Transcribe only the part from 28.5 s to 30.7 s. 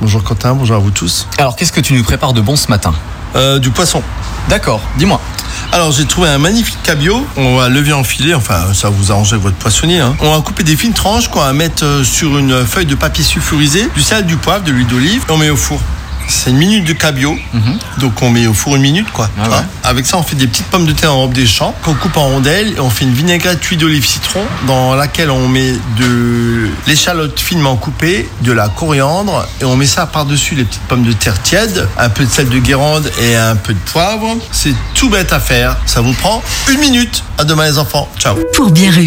la coriandre et on met ça par-dessus les